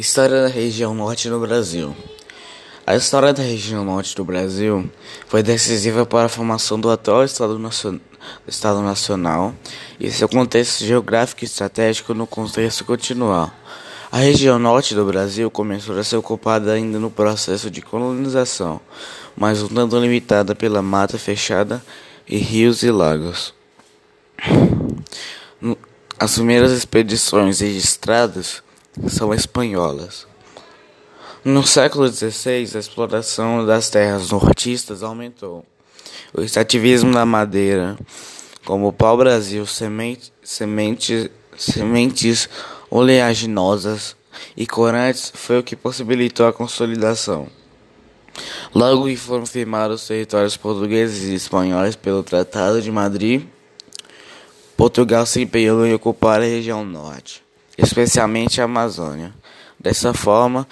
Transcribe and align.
História 0.00 0.44
da 0.44 0.48
região 0.48 0.94
norte 0.94 1.28
do 1.28 1.38
Brasil. 1.38 1.94
A 2.86 2.96
história 2.96 3.34
da 3.34 3.42
região 3.42 3.84
norte 3.84 4.16
do 4.16 4.24
Brasil 4.24 4.90
foi 5.28 5.42
decisiva 5.42 6.06
para 6.06 6.24
a 6.24 6.28
formação 6.30 6.80
do 6.80 6.88
atual 6.88 7.22
Estado, 7.22 7.58
nacion... 7.58 7.98
Estado 8.48 8.80
Nacional 8.80 9.54
e 10.00 10.10
seu 10.10 10.26
contexto 10.26 10.86
geográfico 10.86 11.44
e 11.44 11.46
estratégico 11.46 12.14
no 12.14 12.26
contexto 12.26 12.82
continual. 12.82 13.52
A 14.10 14.16
região 14.16 14.58
norte 14.58 14.94
do 14.94 15.04
Brasil 15.04 15.50
começou 15.50 15.98
a 15.98 16.02
ser 16.02 16.16
ocupada 16.16 16.72
ainda 16.72 16.98
no 16.98 17.10
processo 17.10 17.70
de 17.70 17.82
colonização, 17.82 18.80
mas 19.36 19.62
um 19.62 19.68
tanto 19.68 20.00
limitada 20.00 20.54
pela 20.54 20.80
mata 20.80 21.18
fechada 21.18 21.84
e 22.26 22.38
rios 22.38 22.82
e 22.82 22.90
lagos. 22.90 23.52
As 26.18 26.36
primeiras 26.36 26.72
expedições 26.72 27.60
registradas 27.60 28.62
são 29.08 29.32
espanholas. 29.32 30.26
No 31.44 31.66
século 31.66 32.06
XVI, 32.08 32.70
a 32.74 32.78
exploração 32.78 33.64
das 33.64 33.88
terras 33.88 34.30
nortistas 34.30 35.02
aumentou. 35.02 35.64
O 36.34 36.42
extrativismo 36.42 37.12
da 37.12 37.24
madeira, 37.24 37.96
como 38.64 38.88
o 38.88 38.92
pau-brasil, 38.92 39.64
semente, 39.64 40.32
semente, 40.42 41.30
sementes 41.56 42.48
oleaginosas 42.90 44.14
e 44.56 44.66
corantes, 44.66 45.32
foi 45.34 45.58
o 45.58 45.62
que 45.62 45.74
possibilitou 45.74 46.46
a 46.46 46.52
consolidação. 46.52 47.48
Logo 48.74 49.06
que 49.06 49.16
foram 49.16 49.46
firmados 49.46 50.02
os 50.02 50.08
territórios 50.08 50.56
portugueses 50.56 51.30
e 51.30 51.34
espanhóis 51.34 51.96
pelo 51.96 52.22
Tratado 52.22 52.80
de 52.80 52.90
Madrid, 52.90 53.44
Portugal 54.76 55.26
se 55.26 55.40
empenhou 55.40 55.84
em 55.86 55.94
ocupar 55.94 56.40
a 56.40 56.44
região 56.44 56.84
norte 56.84 57.42
especialmente 57.82 58.60
a 58.60 58.64
Amazônia. 58.64 59.32
Dessa 59.78 60.12
forma, 60.12 60.66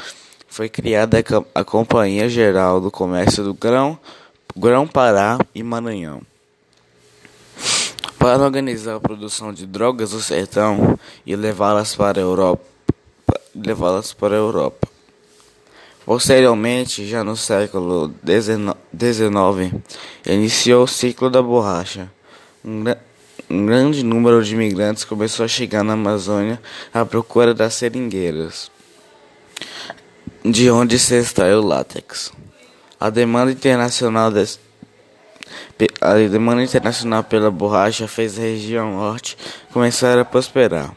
foi 0.47 0.69
criada 0.69 1.23
a 1.55 1.65
Companhia 1.65 2.29
Geral 2.29 2.81
do 2.81 2.91
Comércio 2.91 3.45
do 3.45 3.55
Grão, 3.55 3.99
Grão-Pará 4.57 5.39
e 5.55 5.63
Maranhão. 5.63 6.23
Para 8.19 8.43
organizar 8.43 8.97
a 8.97 9.01
produção 9.01 9.53
de 9.53 9.65
drogas 9.67 10.11
do 10.11 10.21
sertão 10.21 10.99
e 11.25 11.37
levá-las 11.37 11.95
para 11.95 12.19
a 12.19 12.23
Europa, 12.23 12.65
levá-las 13.55 14.13
para 14.13 14.35
a 14.35 14.39
Europa. 14.39 14.89
Posteriormente, 16.05 17.07
já 17.07 17.23
no 17.23 17.37
século 17.37 18.13
XIX, 18.27 19.81
iniciou 20.27 20.85
o 20.85 20.89
ciclo 20.89 21.31
da 21.31 21.43
borracha, 21.43 22.11
um 22.65 22.83
grande 23.49 24.03
número 24.05 24.45
de 24.45 24.55
imigrantes 24.55 25.05
começou 25.05 25.45
a 25.45 25.49
chegar 25.49 25.83
na 25.83 25.95
Amazônia 25.95 26.61
à 26.93 27.05
procura 27.05 27.55
das 27.55 27.75
seringueiras, 27.75 28.71
de 30.45 30.71
onde 30.71 30.99
se 30.99 31.15
extrai 31.15 31.55
o 31.55 31.63
látex. 31.63 32.31
A 33.01 33.11
demanda 33.11 33.51
internacional 33.51 34.31
des... 34.31 34.61
a 36.01 36.15
demanda 36.15 36.63
internacional 36.63 37.25
pela 37.25 37.51
borracha 37.51 38.07
fez 38.07 38.39
a 38.39 38.43
região 38.43 38.93
norte 38.93 39.39
começar 39.73 40.19
a 40.19 40.25
prosperar. 40.25 40.93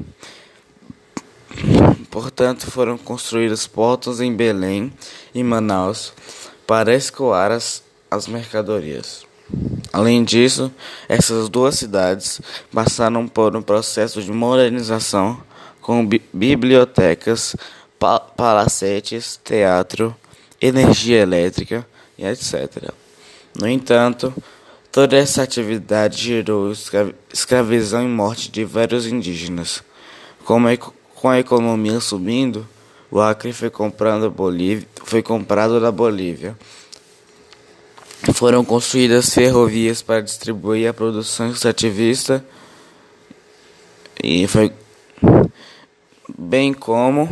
Portanto, 2.09 2.69
foram 2.69 2.97
construídos 2.97 3.67
portos 3.67 4.19
em 4.19 4.35
Belém 4.35 4.91
e 5.33 5.41
Manaus 5.43 6.13
para 6.67 6.93
escoar 6.93 7.51
as, 7.51 7.83
as 8.09 8.27
mercadorias. 8.27 9.30
Além 9.93 10.23
disso, 10.23 10.71
essas 11.09 11.49
duas 11.49 11.75
cidades 11.75 12.41
passaram 12.71 13.27
por 13.27 13.55
um 13.55 13.61
processo 13.61 14.21
de 14.21 14.31
modernização 14.31 15.41
com 15.81 16.05
bi 16.05 16.21
bibliotecas, 16.31 17.55
pa 17.99 18.19
palacetes, 18.19 19.39
teatro, 19.43 20.15
energia 20.61 21.19
elétrica 21.19 21.85
e 22.17 22.25
etc. 22.25 22.91
No 23.59 23.67
entanto, 23.67 24.33
toda 24.91 25.17
essa 25.17 25.43
atividade 25.43 26.17
gerou 26.21 26.71
escra 26.71 27.13
escravização 27.33 28.03
e 28.03 28.07
morte 28.07 28.49
de 28.49 28.63
vários 28.63 29.05
indígenas. 29.05 29.83
Com 30.45 30.65
a, 30.67 30.77
com 30.77 31.29
a 31.29 31.39
economia 31.39 31.99
subindo, 31.99 32.65
o 33.09 33.19
Acre 33.19 33.51
foi 33.51 33.69
Bolívia, 34.29 34.87
foi 35.03 35.21
comprado 35.21 35.81
da 35.81 35.91
Bolívia 35.91 36.57
foram 38.33 38.63
construídas 38.63 39.33
ferrovias 39.33 40.01
para 40.01 40.21
distribuir 40.21 40.87
a 40.87 40.93
produção 40.93 41.49
extrativista 41.49 42.45
e 44.23 44.47
foi 44.47 44.71
bem 46.37 46.73
como 46.73 47.27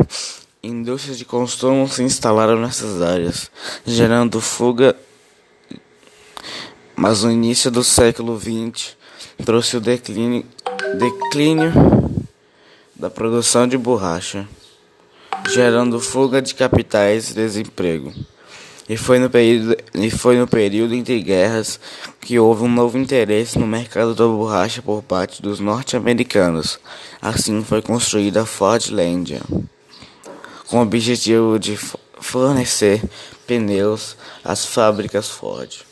indústrias 0.64 1.18
de 1.18 1.26
consumo 1.26 1.88
se 1.88 2.04
instalaram 2.04 2.60
nessas 2.60 3.02
áreas, 3.02 3.52
gerando 3.86 4.42
fuga. 4.42 4.96
Mas 6.96 7.24
no 7.24 7.32
início 7.32 7.72
do 7.72 7.84
século 7.84 8.40
XX 8.40 8.98
trouxe 9.46 9.78
o 9.78 9.82
declínio, 9.82 10.46
declínio 10.98 11.72
da 12.96 13.10
produção 13.10 13.68
de 13.68 13.78
borracha, 13.78 14.48
gerando 15.50 16.00
fuga 16.00 16.42
de 16.42 16.54
capitais 16.54 17.30
e 17.30 17.36
desemprego. 17.36 18.12
E 18.90 18.98
foi 18.98 19.20
no 19.20 19.30
período, 19.30 19.78
e 19.94 20.10
foi 20.10 20.36
no 20.36 20.48
período 20.48 20.96
entre 20.96 21.22
guerras 21.22 21.80
que 22.20 22.40
houve 22.40 22.64
um 22.64 22.68
novo 22.68 22.98
interesse 22.98 23.60
no 23.60 23.68
mercado 23.68 24.16
da 24.16 24.26
borracha 24.26 24.82
por 24.82 25.04
parte 25.04 25.44
dos 25.44 25.60
norte-americanos. 25.60 26.80
Assim 27.22 27.64
foi 27.64 27.84
construída 27.84 28.42
a 28.42 28.46
Fordlandia, 28.48 29.42
com 30.68 30.80
o 30.80 30.82
objetivo 30.82 31.60
de 31.60 31.78
fornecer 32.20 33.04
pneus 33.46 34.18
às 34.44 34.66
fábricas 34.66 35.30
Ford. 35.30 35.89